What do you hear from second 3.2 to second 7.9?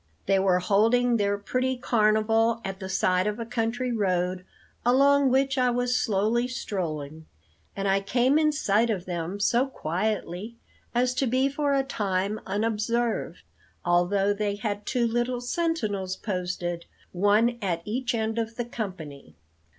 of a country road along which I was slowly strolling, and